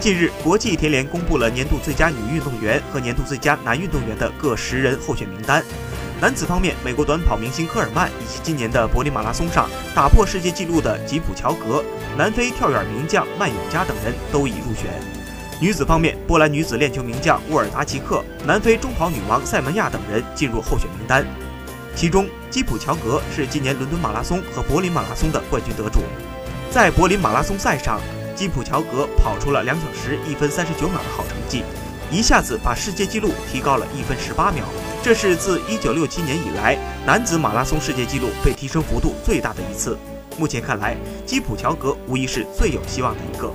[0.00, 5.62] 近日，国际田联公布了年度最佳女运动员和年度最佳男运动员的各十人候选名单。
[6.22, 11.84] 男子方面，美国短跑明星科尔曼以及今年的柏林马拉松上打破世界纪录的吉普乔格、
[12.16, 14.86] 南非跳远名将曼永加等人都已入选。
[15.60, 21.26] 女子方面，波兰女子链球名将沃尔达奇克、南非中跑女王塞门亚等人进入候选名单。
[21.94, 26.00] 其中，吉普乔格是今年伦敦马拉松和柏林马拉松的冠军得主。
[26.70, 28.00] 在柏林马拉松赛上，
[28.40, 31.62] 基普乔格跑出了两小时一分三十九秒的好成绩，
[32.10, 34.64] 一下子把世界纪录提高了一分十八秒。
[35.02, 39.94] 这是自一九六七年以来男子马拉松世界纪录被提升幅度最大的一次。
[40.38, 43.52] 目前看来，基普乔格无疑是最有希望的一个。